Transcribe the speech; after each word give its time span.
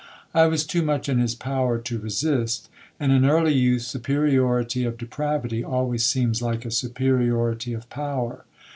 I 0.33 0.47
was 0.47 0.65
too 0.65 0.81
much 0.81 1.07
in 1.09 1.19
his 1.19 1.35
power 1.35 1.77
to 1.77 1.99
resist; 1.99 2.69
and 2.99 3.11
in 3.11 3.23
early 3.23 3.53
youth 3.53 3.83
superiority 3.83 4.83
of 4.83 4.97
depravity 4.97 5.63
always 5.63 6.03
seems 6.03 6.41
like 6.41 6.65
a 6.65 6.71
superiority 6.71 7.71
of 7.73 7.87
power. 7.91 8.45